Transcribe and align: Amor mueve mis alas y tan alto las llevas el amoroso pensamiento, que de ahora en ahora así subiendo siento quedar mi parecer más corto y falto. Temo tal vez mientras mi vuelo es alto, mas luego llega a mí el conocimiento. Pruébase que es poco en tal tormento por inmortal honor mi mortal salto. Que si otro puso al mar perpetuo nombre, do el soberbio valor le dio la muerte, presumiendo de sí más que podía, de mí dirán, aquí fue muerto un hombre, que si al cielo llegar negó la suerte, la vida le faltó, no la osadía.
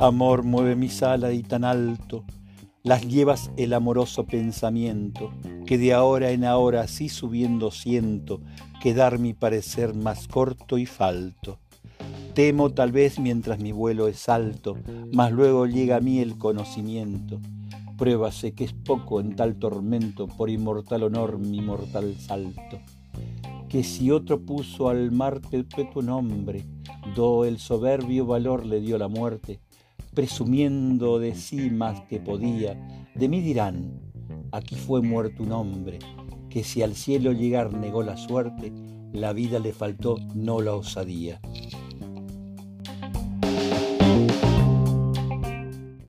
Amor 0.00 0.44
mueve 0.44 0.76
mis 0.76 1.02
alas 1.02 1.34
y 1.34 1.42
tan 1.42 1.62
alto 1.62 2.24
las 2.82 3.06
llevas 3.06 3.50
el 3.58 3.74
amoroso 3.74 4.24
pensamiento, 4.24 5.30
que 5.66 5.76
de 5.76 5.92
ahora 5.92 6.30
en 6.30 6.46
ahora 6.46 6.80
así 6.80 7.10
subiendo 7.10 7.70
siento 7.70 8.40
quedar 8.80 9.18
mi 9.18 9.34
parecer 9.34 9.92
más 9.92 10.26
corto 10.26 10.78
y 10.78 10.86
falto. 10.86 11.58
Temo 12.32 12.70
tal 12.70 12.92
vez 12.92 13.18
mientras 13.18 13.58
mi 13.58 13.72
vuelo 13.72 14.08
es 14.08 14.30
alto, 14.30 14.78
mas 15.12 15.32
luego 15.32 15.66
llega 15.66 15.96
a 15.96 16.00
mí 16.00 16.20
el 16.20 16.38
conocimiento. 16.38 17.38
Pruébase 17.98 18.54
que 18.54 18.64
es 18.64 18.72
poco 18.72 19.20
en 19.20 19.36
tal 19.36 19.56
tormento 19.56 20.28
por 20.28 20.48
inmortal 20.48 21.02
honor 21.02 21.38
mi 21.38 21.60
mortal 21.60 22.16
salto. 22.18 22.80
Que 23.68 23.84
si 23.84 24.10
otro 24.10 24.40
puso 24.40 24.88
al 24.88 25.12
mar 25.12 25.42
perpetuo 25.42 26.00
nombre, 26.00 26.64
do 27.14 27.44
el 27.44 27.58
soberbio 27.58 28.24
valor 28.24 28.64
le 28.64 28.80
dio 28.80 28.96
la 28.96 29.08
muerte, 29.08 29.60
presumiendo 30.14 31.18
de 31.18 31.34
sí 31.34 31.70
más 31.70 32.00
que 32.02 32.20
podía, 32.20 32.74
de 33.14 33.28
mí 33.28 33.40
dirán, 33.40 34.00
aquí 34.52 34.74
fue 34.74 35.02
muerto 35.02 35.42
un 35.42 35.52
hombre, 35.52 35.98
que 36.48 36.64
si 36.64 36.82
al 36.82 36.94
cielo 36.94 37.32
llegar 37.32 37.72
negó 37.72 38.02
la 38.02 38.16
suerte, 38.16 38.72
la 39.12 39.32
vida 39.32 39.58
le 39.58 39.72
faltó, 39.72 40.16
no 40.34 40.60
la 40.60 40.74
osadía. 40.74 41.40